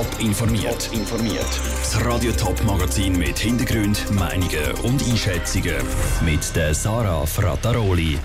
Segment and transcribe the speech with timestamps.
[0.00, 0.90] Top informiert.
[0.94, 1.60] informiert.
[1.82, 5.76] Das Radio Top Magazin mit Hintergrund, Meinungen und Einschätzungen
[6.24, 8.18] mit der Sarah Frataroli.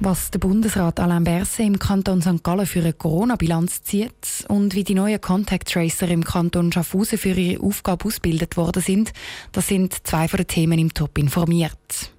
[0.00, 2.44] Was der Bundesrat Alain Berset im Kanton St.
[2.44, 7.30] Gallen für eine Corona-Bilanz zieht und wie die neuen Contact Tracer im Kanton Schaffhausen für
[7.30, 9.14] ihre Aufgabe ausgebildet worden sind,
[9.52, 12.12] das sind zwei von den Themen im Top informiert.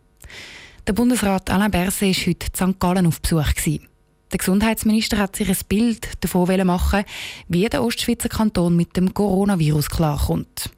[0.88, 2.80] Der Bundesrat Alain Berset war heute in St.
[2.80, 3.54] Gallen auf Besuch.
[3.54, 3.88] Gewesen.
[4.32, 7.04] Der Gesundheitsminister hat sich ein Bild davon machen,
[7.48, 10.70] wie der Ostschweizer Kanton mit dem Coronavirus klarkommt.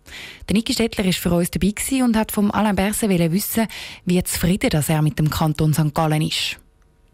[0.47, 3.67] Der Niki Stettler war für uns dabei und hat vom Alain Berset wissen,
[4.05, 5.93] wie zufrieden er mit dem Kanton St.
[5.93, 6.57] Gallen ist.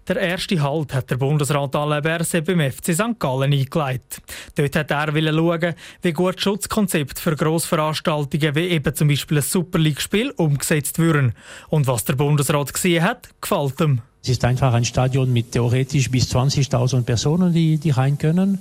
[0.07, 3.19] Der erste Halt hat der Bundesrat Alain Berset beim FC St.
[3.19, 4.21] Gallen eingeleitet.
[4.55, 5.73] Dort hat er schauen,
[6.03, 11.33] wie gut Schutzkonzepte für Grossveranstaltungen wie eben zum Beispiel ein Super League-Spiel umgesetzt würden.
[11.69, 14.01] Und was der Bundesrat gesehen hat, gefällt ihm.
[14.23, 18.59] Es ist einfach ein Stadion mit theoretisch bis 20.000 Personen, die, die rein können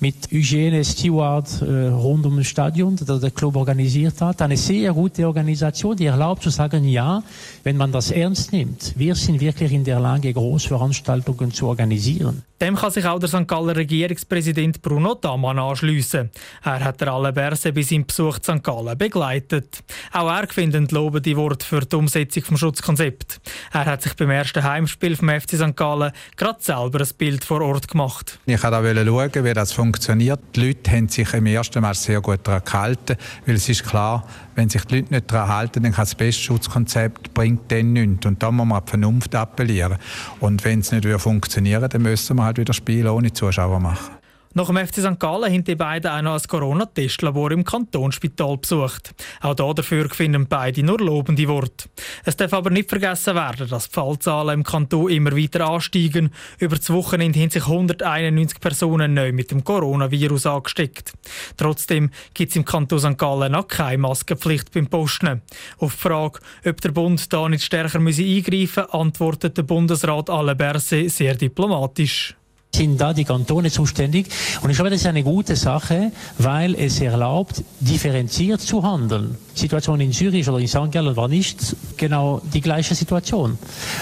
[0.00, 4.42] mit Hygiene, Steward äh, rund um das Stadion, das der Club organisiert hat.
[4.42, 7.22] Eine sehr gute Organisation, die erlaubt zu sagen, ja,
[7.62, 12.42] wenn man das ernst nimmt, wir sind wirklich in der Lage, Großveranstaltungen zu organisieren.
[12.60, 13.46] Dem kann sich auch der St.
[13.46, 16.30] Galler Regierungspräsident Bruno Damann anschliessen.
[16.64, 18.62] Er hat der alle Berse bis im Besuch St.
[18.62, 19.84] Gallen begleitet.
[20.10, 23.40] Auch er findet lobende Worte für die Umsetzung des Schutzkonzepts.
[23.74, 25.76] Er hat sich beim ersten Heimspiel vom FC St.
[25.76, 28.38] Gallen gerade selber ein Bild vor Ort gemacht.
[28.46, 29.85] Ich wollte schauen, wie das funktioniert.
[29.92, 34.26] Die Leute haben sich im ersten Mal sehr gut daran gehalten, weil es ist klar,
[34.54, 38.26] wenn sich die Leute nicht daran halten, dann kann das beste Schutzkonzept bringt dann nichts.
[38.26, 39.98] Und da muss man die Vernunft appellieren.
[40.40, 44.25] Und wenn es nicht funktionieren dann müssen wir halt wieder Spiele ohne Zuschauer machen.
[44.56, 45.20] Nach dem FC St.
[45.20, 49.14] Gallen haben die beiden auch noch ein Corona-Testlabor im Kantonsspital besucht.
[49.42, 51.90] Auch dafür finden beide nur lobende Worte.
[52.24, 56.30] Es darf aber nicht vergessen werden, dass die Fallzahlen im Kanton immer weiter ansteigen.
[56.58, 61.12] Über das Wochenende haben sich 191 Personen neu mit dem Coronavirus angesteckt.
[61.58, 63.18] Trotzdem gibt es im Kanton St.
[63.18, 65.42] Gallen noch keine Maskenpflicht beim Posten.
[65.76, 70.56] Auf die Frage, ob der Bund da nicht stärker eingreifen müsse, antwortet der Bundesrat Alain
[70.56, 72.34] Berset sehr diplomatisch
[72.76, 74.28] sind da die Kantone zuständig.
[74.62, 79.36] Und ich glaube, das ist eine gute Sache, weil es erlaubt, differenziert zu handeln.
[79.56, 80.92] Die Situation in Zürich oder in St.
[80.92, 83.58] Gallen war nicht genau die gleiche Situation.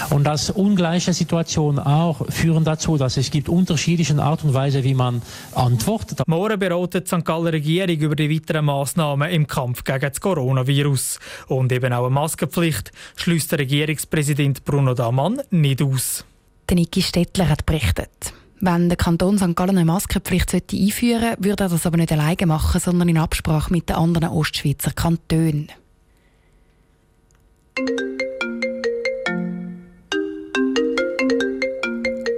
[0.09, 4.93] Und das ungleiche Situation auch führen dazu, dass es gibt unterschiedliche Art und Weise, wie
[4.93, 5.21] man
[5.53, 6.21] antwortet.
[6.27, 7.23] Morgen beratet die St.
[7.23, 11.19] Galler Regierung über die weiteren Massnahmen im Kampf gegen das Coronavirus.
[11.47, 16.25] Und eben auch eine Maskenpflicht schließt der Regierungspräsident Bruno Damann nicht aus.
[16.67, 18.33] Der Niki Stettler hat berichtet.
[18.61, 19.55] Wenn der Kanton St.
[19.55, 23.71] Gallen eine Maskenpflicht einführen sollte, würde er das aber nicht alleine machen, sondern in Absprache
[23.71, 25.69] mit den anderen Ostschweizer Kantonen.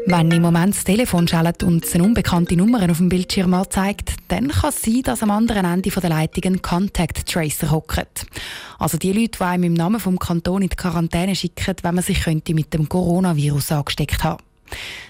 [0.09, 4.13] Wenn im Moment das Telefon schellt und es eine unbekannte Nummer auf dem Bildschirm anzeigt,
[4.29, 8.25] dann kann es sein, dass am anderen Ende der Leitung ein Contact Tracer hockt.
[8.79, 12.05] Also die Leute, die einem im Namen vom Kanton in die Quarantäne schicken, wenn man
[12.05, 14.46] sich könnte mit dem Coronavirus angesteckt haben.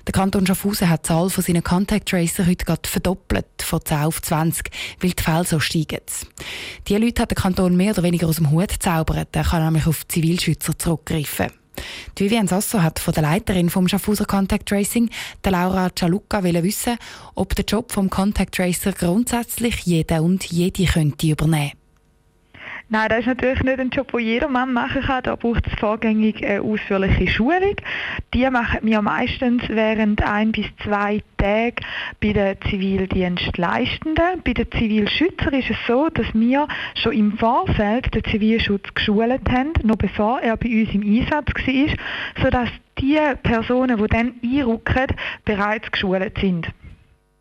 [0.05, 3.97] Der Kanton Schaffhausen hat die Zahl von seinen Contact Tracer heute gerade verdoppelt, von 10
[3.97, 4.69] auf 20,
[5.01, 6.01] weil die Fälle so steigen.
[6.87, 9.35] Diese Leute hat der Kanton mehr oder weniger aus dem Hut gezaubert.
[9.35, 11.47] Er kann nämlich auf Zivilschützer zurückgreifen.
[12.17, 15.09] Die Vivian Sasso hat von der Leiterin vom Schaffhauser Contact Tracing,
[15.43, 16.97] der Laura Cialucca, wissen,
[17.35, 21.73] ob der Job vom Contact Tracer grundsätzlich jeder und jede könnte übernehmen
[22.89, 25.21] Nein, das ist natürlich nicht ein Job, den jedermann machen kann.
[25.21, 27.75] Da braucht es vorgängig eine ausführliche Schulung.
[28.33, 31.83] Die machen wir meistens während ein bis zwei Tage
[32.21, 34.41] bei den Zivildienstleistenden.
[34.41, 36.65] Bei den Zivilschützern ist es so, dass wir
[36.95, 42.41] schon im Vorfeld den Zivilschutz geschult haben, noch bevor er bei uns im Einsatz war,
[42.41, 42.69] sodass
[42.99, 45.07] die Personen, die dann einrücken,
[45.43, 46.67] bereits geschult sind.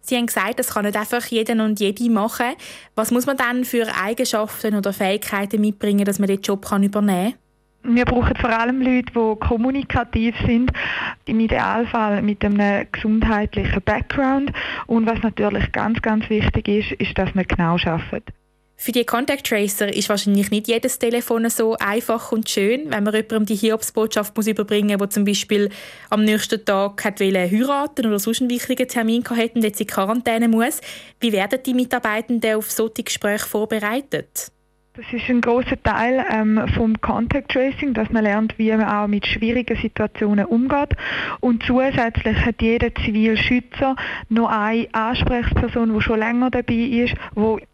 [0.09, 2.55] Sie haben gesagt, das kann nicht einfach jeder und jede machen.
[2.95, 7.33] Was muss man dann für Eigenschaften oder Fähigkeiten mitbringen, dass man den Job übernehmen
[7.83, 7.95] kann?
[7.97, 10.71] Wir brauchen vor allem Leute, die kommunikativ sind,
[11.25, 14.53] im Idealfall mit einem gesundheitlichen Background.
[14.87, 18.36] Und was natürlich ganz, ganz wichtig ist, ist, dass man genau arbeitet.
[18.79, 23.15] Für die Contact Tracer ist wahrscheinlich nicht jedes Telefon so einfach und schön, wenn man
[23.15, 25.71] jemandem die Hiobsbotschaft muss überbringen muss, der zum Beispiel
[26.11, 30.49] am nächsten Tag hat heiraten oder sonst einen wichtigen Termin hatte und jetzt in Quarantäne
[30.49, 30.83] muss.
[31.21, 34.53] Wie werden die Mitarbeitenden auf solche Gespräche vorbereitet?
[34.97, 39.07] Das ist ein großer Teil ähm, vom Contact Tracing, dass man lernt, wie man auch
[39.07, 40.97] mit schwierigen Situationen umgeht.
[41.41, 43.95] Und zusätzlich hat jeder Zivilschützer
[44.31, 47.15] noch eine Ansprechperson, die schon länger dabei ist,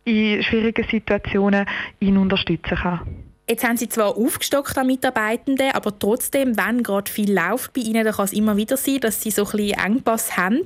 [0.05, 1.65] die in schwierigen Situationen
[2.01, 3.01] ihn unterstützen kann.
[3.49, 8.05] Jetzt haben Sie zwar aufgestockt an Mitarbeitenden, aber trotzdem, wenn gerade viel läuft bei Ihnen,
[8.05, 10.63] dann kann es immer wieder sein, dass Sie so ein bisschen Engpass haben.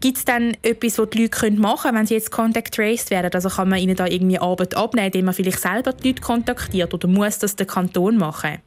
[0.00, 3.30] Gibt es dann etwas, was die Leute machen können, wenn sie jetzt Contact Traced werden?
[3.32, 6.94] Also kann man ihnen da irgendwie Arbeit abnehmen, indem man vielleicht selber die Leute kontaktiert
[6.94, 8.58] oder muss das der Kanton machen?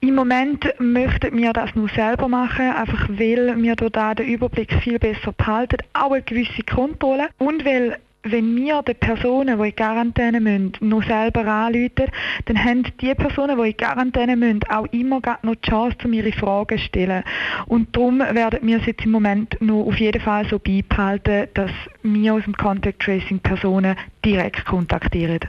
[0.00, 4.98] Im Moment möchten wir das nur selber machen, einfach weil wir durch den Überblick viel
[4.98, 7.98] besser behalten, auch eine gewisse Kontrolle und weil
[8.30, 12.06] wenn wir den Personen, die in Quarantäne müssen, noch selber anrufen,
[12.46, 16.32] dann haben die Personen, die in Quarantäne müssen, auch immer noch die Chance, um ihre
[16.32, 17.24] Fragen zu stellen.
[17.66, 21.70] Und darum werden wir es jetzt im Moment noch auf jeden Fall so beibehalten, dass
[22.02, 25.40] wir aus dem Contact Tracing Personen direkt kontaktieren.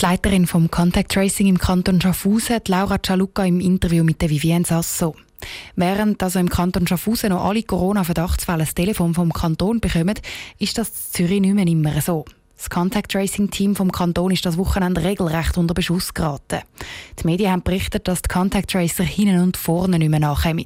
[0.00, 4.64] Die Leiterin vom Contact Tracing im Kanton Schaffhausen, Laura Cialuca, im Interview mit der Vivienne
[4.64, 5.14] Sasso.
[5.76, 10.14] Während also im Kanton Schaffhausen noch alle Corona-Verdachtsfälle das Telefon vom Kanton bekommen,
[10.58, 12.24] ist das in Zürich nicht mehr immer so.
[12.56, 16.60] Das Contact Tracing Team vom Kanton ist das Wochenende regelrecht unter Beschuss geraten.
[17.18, 20.64] Die Medien haben berichtet, dass die Contact Tracer hinten und vorne nicht mehr nachkommen.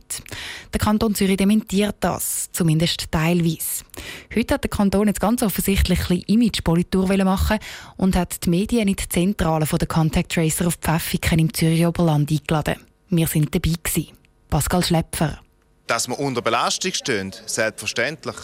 [0.73, 3.85] Der Kanton Zürich dementiert das, zumindest teilweise.
[4.33, 7.59] Heute hat der Kanton jetzt ganz offensichtlich ein Imagepolitur machen
[7.97, 12.31] und hat die Medien in die Zentrale der Contact Tracer auf Pfäffiken im Zürich Oberland
[12.31, 12.77] eingeladen.
[13.09, 14.18] Wir sind dabei gewesen.
[14.49, 15.39] Pascal Schlepfer.
[15.87, 18.37] Dass wir unter Belastung stehen, selbstverständlich.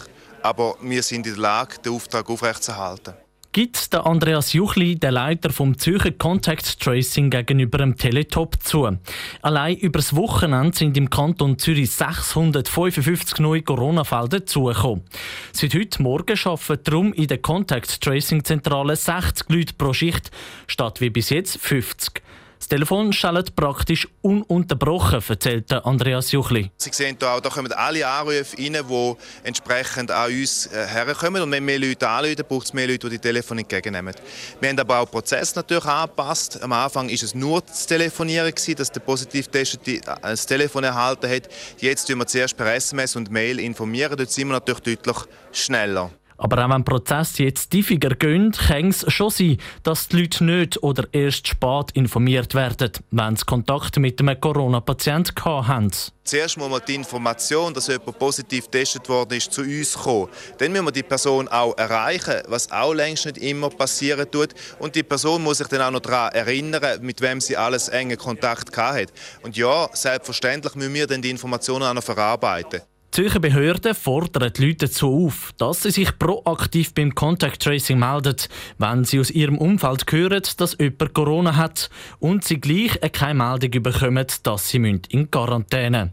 [0.43, 3.15] Aber wir sind in der Lage, den Auftrag aufrechtzuerhalten.
[3.51, 8.97] Gibt der Andreas Juchli, der Leiter vom Zürcher Contact Tracing, gegenüber dem Teletop zu.
[9.41, 15.05] Allein über das Wochenende sind im Kanton Zürich 655 neue Corona-Fälle dazugekommen.
[15.53, 20.31] Seit heute Morgen arbeiten darum in der Contact Tracing Zentrale 60 Leute pro Schicht,
[20.67, 22.21] statt wie bis jetzt 50.
[22.57, 26.71] Das Telefon schaltet praktisch ununterbrochen, erzählt Andreas Juchli.
[26.77, 29.13] Sie sehen hier auch, da kommen alle Anrufe rein, die
[29.43, 31.41] entsprechend an uns äh, herkommen.
[31.41, 34.15] Und wenn mehr Leute anrufen, braucht es mehr Leute, die die Telefone entgegennehmen.
[34.59, 36.61] Wir haben aber auch den Prozess natürlich angepasst.
[36.63, 39.79] Am Anfang war es nur das Telefonieren, dass der Positivtest
[40.21, 41.49] das Telefon erhalten hat.
[41.79, 43.59] Jetzt informieren wir zuerst per SMS und Mail.
[43.59, 44.15] informieren.
[44.17, 45.17] Dort sind wir natürlich deutlich
[45.51, 46.11] schneller.
[46.37, 50.83] Aber auch wenn Prozesse jetzt tiefer gehen, kann es schon sein, dass die Leute nicht
[50.83, 55.91] oder erst spät informiert werden, wenn sie Kontakt mit einem Corona-Patienten haben.
[56.25, 60.27] Zuerst muss man die Information, dass jemand positiv getestet worden ist, zu uns kommen.
[60.57, 64.49] Dann müssen wir die Person auch erreichen, was auch längst nicht immer passieren tut.
[64.79, 68.17] Und die Person muss sich dann auch noch daran erinnern, mit wem sie alles engen
[68.17, 69.13] Kontakt hat.
[69.43, 72.81] Und ja, selbstverständlich müssen wir dann die Informationen auch noch verarbeiten.
[73.15, 77.97] Die Zürcher Behörden fordern die Leute dazu auf, dass sie sich proaktiv beim Contact Tracing
[77.97, 78.35] melden,
[78.77, 81.89] wenn sie aus ihrem Umfeld hören, dass jemand Corona hat
[82.19, 86.11] und sie gleich keine Meldung bekommen, dass sie in Quarantäne müssen.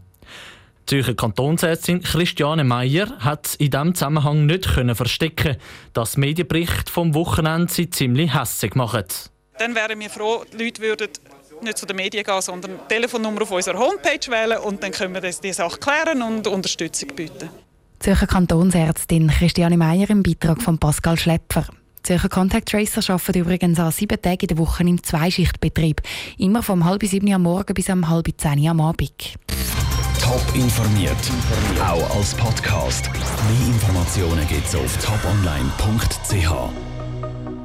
[0.79, 5.57] Die Zürcher Kantonsärztin Christiane Meyer hat in diesem Zusammenhang nicht verstecken
[5.91, 9.03] dass Medienberichte vom Wochenende sie ziemlich hässlich machen.
[9.57, 11.09] Dann wären wir froh, die Leute würden
[11.63, 15.13] nicht zu den Medien gehen, sondern die Telefonnummer auf unserer Homepage wählen und dann können
[15.13, 17.49] wir das, die Sache klären und Unterstützung bieten.
[17.99, 21.65] Zürcher Kantonsärztin Christiane Meyer im Beitrag von Pascal Schlepfer.
[22.03, 26.01] Zürcher Contact Tracer arbeiten übrigens an sieben Tagen in der Woche im Zweischichtbetrieb.
[26.37, 29.35] Immer vom halb sieben am Morgen bis am halb zehn am Abend.
[30.21, 31.15] Top informiert,
[31.81, 33.09] auch als Podcast.
[33.13, 36.92] Mehr Informationen gibt es auf toponline.ch.